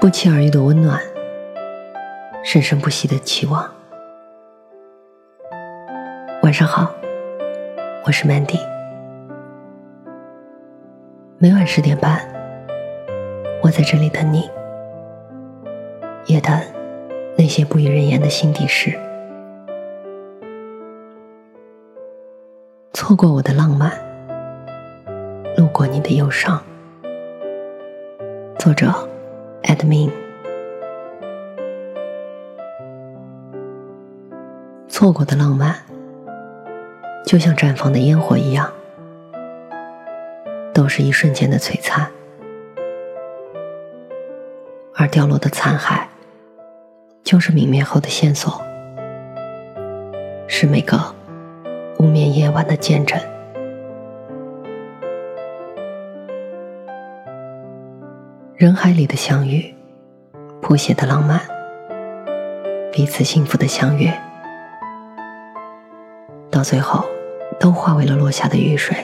[0.00, 0.96] 不期而遇的温暖，
[2.44, 3.68] 生生不息的期望。
[6.44, 6.94] 晚上好，
[8.06, 8.60] 我是 Mandy。
[11.38, 12.20] 每晚十点半，
[13.60, 14.48] 我在这里等你，
[16.26, 16.56] 也等
[17.36, 18.96] 那些不与人言的心底事。
[22.92, 23.90] 错过我的浪漫，
[25.56, 26.62] 路过你的忧伤。
[28.60, 29.07] 作者
[29.68, 30.10] ：Admin。
[34.88, 35.76] 错过的浪漫，
[37.24, 38.68] 就像绽放的烟火一样，
[40.74, 42.08] 都是一瞬间的璀璨；
[44.96, 46.00] 而掉落的残骸，
[47.22, 48.60] 就是泯灭后的线索，
[50.48, 50.98] 是每个。
[52.00, 53.20] 无眠夜晚的见证，
[58.58, 59.72] 人海里的相遇，
[60.60, 61.40] 谱写的浪漫，
[62.90, 64.12] 彼此幸福的相约，
[66.50, 67.04] 到最后
[67.60, 68.96] 都化为了落下的雨水，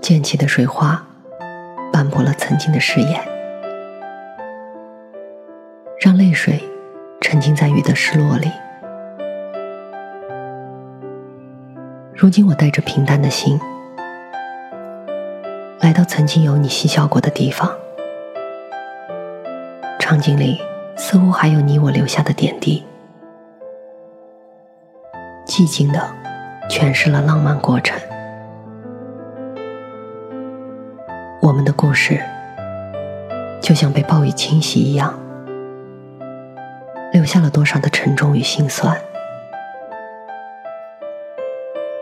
[0.00, 1.06] 溅起的水花，
[1.92, 3.20] 斑驳了曾经的誓言，
[6.00, 6.58] 让泪水
[7.20, 8.50] 沉浸在雨的失落里。
[12.14, 13.60] 如今我带着平淡的心，
[15.82, 17.68] 来到曾经有你嬉笑过的地方，
[19.98, 20.56] 场景里
[20.94, 22.84] 似乎还有你我留下的点滴，
[25.44, 25.98] 寂静的
[26.70, 28.00] 诠释了浪漫过程。
[31.40, 32.22] 我们的故事
[33.60, 35.12] 就像被暴雨侵袭一样，
[37.12, 38.96] 留下了多少的沉重与心酸。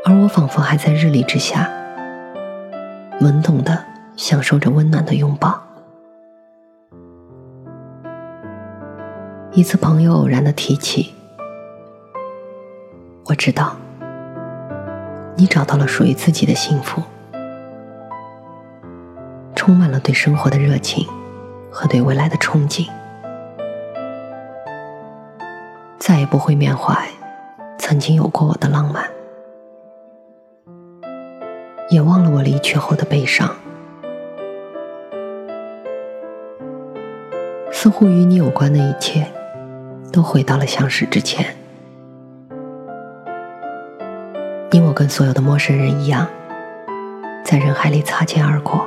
[0.04, 1.70] 而我仿佛还在日历之下，
[3.20, 3.84] 懵懂的
[4.16, 5.62] 享受着温暖的拥抱。
[9.52, 11.12] 一次朋友偶然的提起，
[13.26, 13.76] 我知道，
[15.36, 17.02] 你找到了属于自己的幸福，
[19.54, 21.06] 充满了对生活的热情
[21.70, 22.88] 和对未来的憧憬，
[25.98, 27.06] 再也不会缅怀
[27.76, 29.04] 曾经有过我的浪漫。
[31.90, 33.52] 也忘了我离去后的悲伤，
[37.72, 39.26] 似乎与你有关的一切，
[40.12, 41.44] 都回到了相识之前。
[44.70, 46.28] 你我跟所有的陌生人一样，
[47.44, 48.86] 在人海里擦肩而过，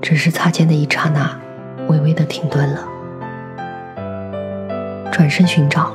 [0.00, 1.36] 只是擦肩的一刹那，
[1.88, 2.86] 微微的停顿了，
[5.10, 5.92] 转身寻找，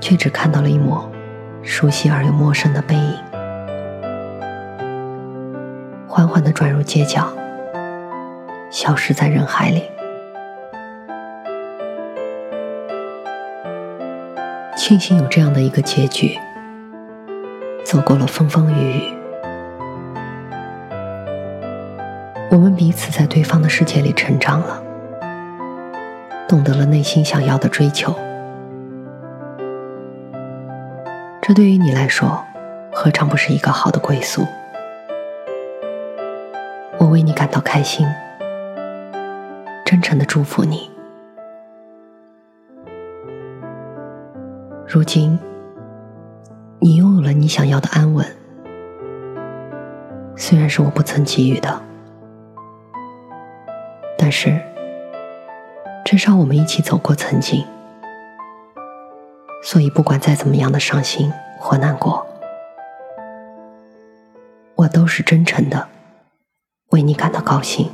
[0.00, 1.08] 却只看到了一抹
[1.62, 3.29] 熟悉而又陌生的背影。
[6.10, 7.24] 缓缓的转入街角，
[8.68, 9.84] 消失在人海里。
[14.76, 16.36] 庆幸有这样的一个结局，
[17.84, 19.14] 走过了风风雨雨，
[22.50, 24.82] 我们彼此在对方的世界里成长了，
[26.48, 28.12] 懂得了内心想要的追求。
[31.40, 32.44] 这对于你来说，
[32.92, 34.44] 何尝不是一个好的归宿？
[37.10, 38.06] 我为你感到开心，
[39.84, 40.88] 真诚的祝福你。
[44.86, 45.36] 如今，
[46.78, 48.24] 你拥有了你想要的安稳，
[50.36, 51.82] 虽然是我不曾给予的，
[54.16, 54.56] 但是
[56.04, 57.66] 至少我们一起走过曾经，
[59.64, 62.24] 所以不管再怎么样的伤心或难过，
[64.76, 65.88] 我都是真诚的。
[66.90, 67.88] 为你感到高兴，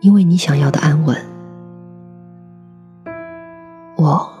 [0.00, 1.14] 因为你想要的安稳，
[3.96, 4.32] 我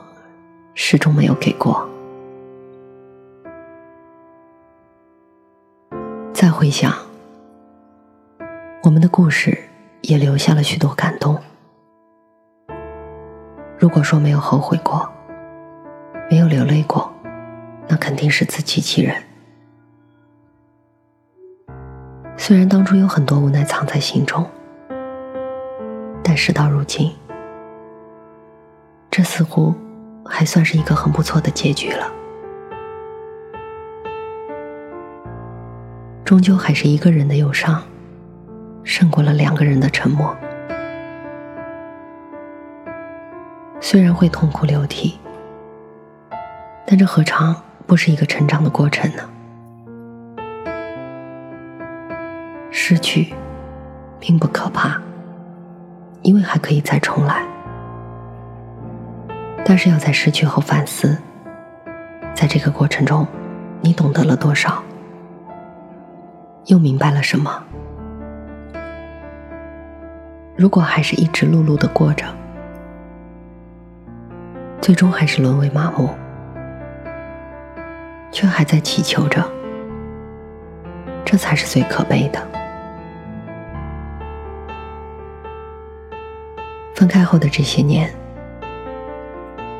[0.72, 1.86] 始终没有给过。
[6.32, 6.90] 再回想，
[8.82, 9.68] 我们的故事
[10.00, 11.38] 也留下了许多感动。
[13.78, 15.06] 如果说没有后悔过，
[16.30, 17.12] 没有流泪过，
[17.86, 19.22] 那肯定是自欺欺人。
[22.36, 24.44] 虽然当初有很多无奈藏在心中，
[26.22, 27.12] 但事到如今，
[29.10, 29.74] 这似乎
[30.24, 32.06] 还算是一个很不错的结局了。
[36.24, 37.82] 终究还是一个人的忧伤，
[38.82, 40.34] 胜过了两个人的沉默。
[43.80, 45.18] 虽然会痛哭流涕，
[46.86, 47.54] 但这何尝
[47.86, 49.22] 不是一个成长的过程呢？
[52.74, 53.32] 失去
[54.18, 54.98] 并不可怕，
[56.22, 57.46] 因为还可以再重来。
[59.62, 61.16] 但是要在失去后反思，
[62.34, 63.26] 在这个过程中，
[63.82, 64.82] 你懂得了多少，
[66.64, 67.62] 又明白了什么？
[70.56, 72.24] 如果还是一直碌碌的过着，
[74.80, 76.08] 最终还是沦为麻木，
[78.32, 79.46] 却还在祈求着，
[81.22, 82.40] 这才是最可悲的。
[87.02, 88.08] 分开后的这些年，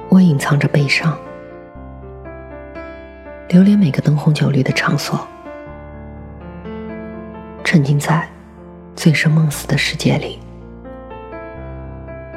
[0.08, 1.16] 我隐藏着悲伤，
[3.48, 5.20] 留恋每个灯红酒绿的场所，
[7.62, 8.28] 沉浸在
[8.96, 10.40] 醉生梦死的世界里。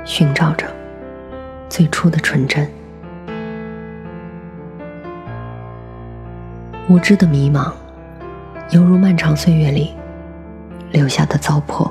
[0.04, 0.68] 寻找着
[1.68, 2.70] 最初的纯真，
[6.88, 7.74] 无知的迷茫，
[8.70, 9.96] 犹如漫长岁月里
[10.92, 11.90] 留下的糟粕，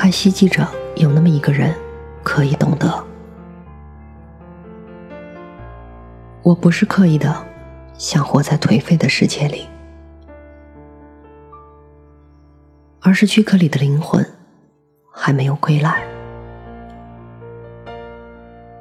[0.00, 0.66] 还希冀着
[0.96, 1.74] 有那么一个人
[2.22, 2.90] 可以懂得。
[6.42, 7.46] 我不是刻意的
[7.98, 9.68] 想活在颓废的世界里，
[13.02, 14.26] 而是躯壳里的灵魂。
[15.12, 16.02] 还没有归来，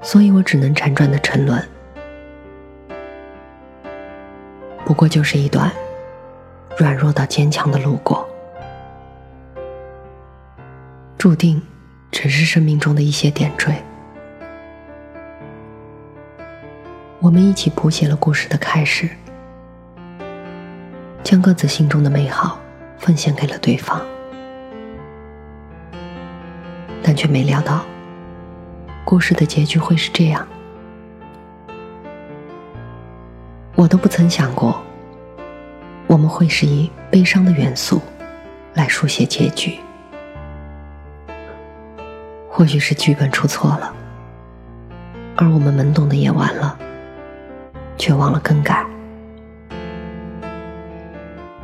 [0.01, 1.62] 所以我只能辗转的沉沦。
[4.86, 5.69] 不过就是一段
[6.77, 8.25] 软弱到坚强的路过，
[11.19, 11.62] 注定
[12.12, 13.75] 只是生命中的一些点缀。
[17.19, 19.10] 我们一起谱写了故事的开始，
[21.21, 22.57] 将各自心中的美好
[22.98, 24.01] 奉献给了对方。
[27.04, 27.86] 但却没料到，
[29.04, 30.48] 故事的结局会是这样。
[33.75, 34.81] 我都不曾想过，
[36.07, 38.01] 我们会是以悲伤的元素
[38.74, 39.77] 来书写结局。
[42.50, 43.94] 或许是剧本出错了，
[45.38, 46.78] 而我们懵懂的演完了，
[47.98, 48.86] 却忘了更改。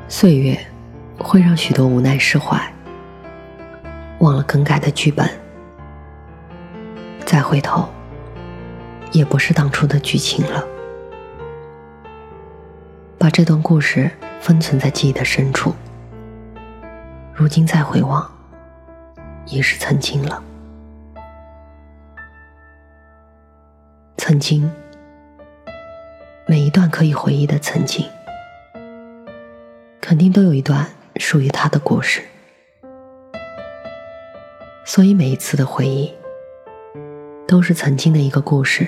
[0.08, 0.58] 岁月
[1.18, 2.58] 会让许多无奈释怀。
[4.20, 5.30] 忘了更改的剧本，
[7.26, 7.90] 再回头，
[9.12, 10.64] 也不是当初的剧情了。
[13.18, 14.10] 把这段故事
[14.40, 15.76] 封存在记忆的深处，
[17.34, 18.26] 如今再回望，
[19.48, 20.42] 已是曾经了。
[24.28, 24.72] 曾经，
[26.48, 28.04] 每一段可以回忆的曾经，
[30.02, 30.84] 肯定都有一段
[31.18, 32.24] 属于他的故事。
[34.84, 36.12] 所以每一次的回忆，
[37.48, 38.88] 都是曾经的一个故事，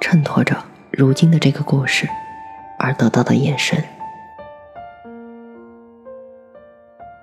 [0.00, 0.56] 衬托着
[0.90, 2.08] 如今的这个故事
[2.80, 3.80] 而得到的延伸。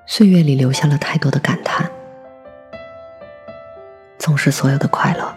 [0.06, 1.92] 岁月里留下了太多的感叹，
[4.18, 5.36] 总是所有的快乐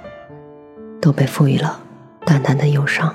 [1.04, 1.78] 都被赋予了
[2.24, 3.14] 淡淡的忧伤，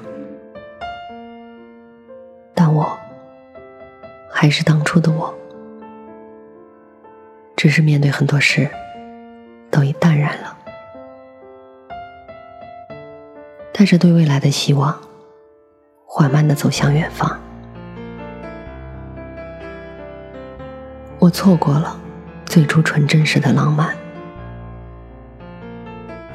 [2.53, 2.88] 但我
[4.31, 5.33] 还是当初的我，
[7.56, 8.69] 只是面对很多事。
[9.71, 10.57] 都已淡然了，
[13.71, 14.95] 带着对未来的希望，
[16.06, 17.39] 缓慢的走向远方。
[21.18, 21.99] 我错过了
[22.45, 23.95] 最初纯真时的浪漫，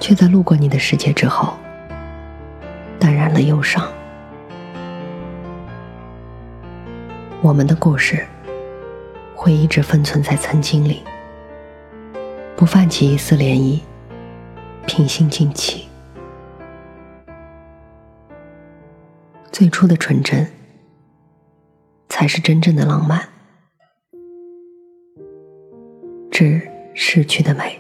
[0.05, 1.57] 却在路过你的世界之后，
[3.01, 3.91] 淡然了忧伤。
[7.41, 8.23] 我们的故事
[9.35, 11.03] 会一直封存在曾经里。
[12.55, 13.81] 不泛起一丝涟漪，
[14.87, 15.89] 平心静气。
[19.51, 20.47] 最初的纯真，
[22.11, 23.27] 才是真正的浪漫。
[26.31, 26.61] 致
[26.93, 27.79] 逝去的美。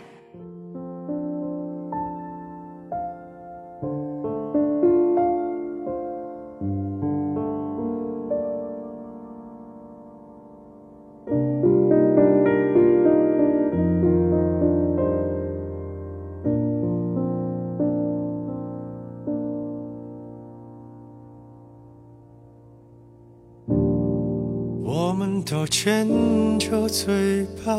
[25.76, 26.08] 牵
[26.56, 27.72] 着嘴巴，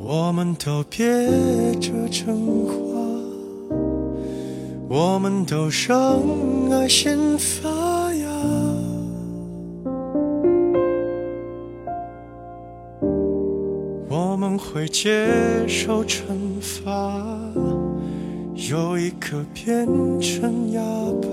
[0.00, 1.06] 我们都憋
[1.78, 2.72] 着真话，
[4.88, 6.18] 我们都让
[6.72, 7.68] 爱先发
[8.14, 8.26] 芽。
[14.08, 15.28] 我们会接
[15.68, 16.24] 受惩
[16.62, 17.38] 罚，
[18.54, 19.86] 有一刻变
[20.18, 20.80] 成哑
[21.20, 21.28] 巴。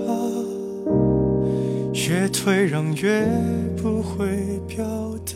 [2.06, 3.26] 越退让越
[3.80, 4.26] 不会
[4.74, 4.84] 表
[5.24, 5.32] 达。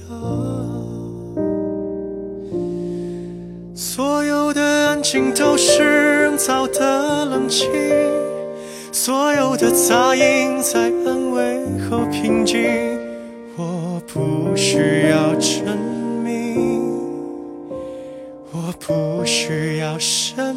[3.72, 7.68] 所有的安静都是人造的冷清，
[8.90, 12.64] 所有的杂音在安慰后平静。
[13.56, 15.76] 我不需要证
[16.24, 16.98] 明，
[18.50, 20.56] 我不需要声，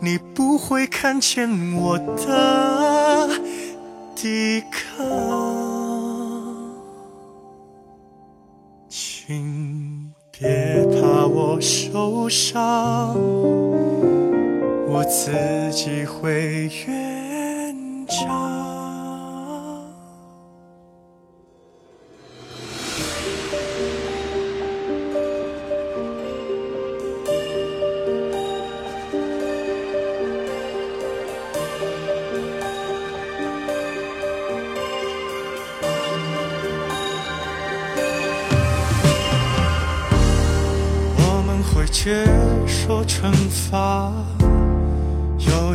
[0.00, 3.28] 你不会看见我的
[4.16, 5.06] 抵抗。
[8.88, 13.14] 请别怕我受伤。
[14.88, 15.30] 我自
[15.70, 18.49] 己会圆场。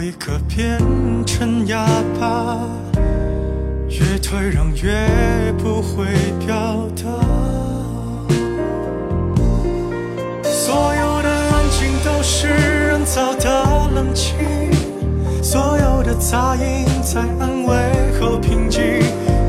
[0.05, 0.77] 一个变
[1.25, 1.83] 成哑
[2.19, 2.59] 巴，
[3.89, 6.05] 越退让越不会
[6.45, 7.05] 表达。
[10.43, 14.35] 所有的安静都是人造的冷清，
[15.41, 17.75] 所有的杂音在安慰
[18.21, 18.83] 后平静。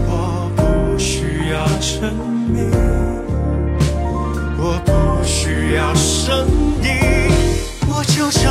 [0.08, 2.14] 我不需要证
[2.48, 2.70] 明，
[4.56, 6.48] 我不需要声
[6.82, 6.88] 音，
[7.90, 8.45] 我就是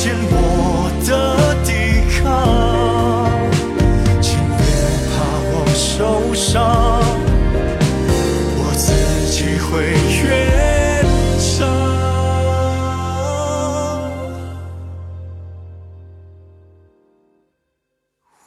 [0.00, 1.10] 见我的
[1.64, 1.70] 抵
[2.14, 2.22] 抗。
[4.22, 4.62] 请别
[5.10, 5.12] 怕
[5.50, 5.98] 我受
[6.32, 6.54] 伤，
[8.54, 8.86] 我自
[9.32, 9.66] 己会。
[10.22, 10.24] 圆
[11.40, 11.66] 场，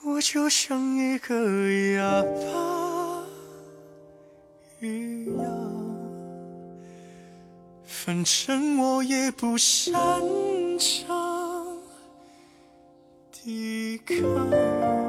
[0.06, 1.34] 我就像一个
[1.98, 3.26] 哑巴
[4.80, 5.40] 一样，
[7.84, 9.94] 反正我也不擅
[10.80, 11.21] 长
[14.06, 15.01] 看。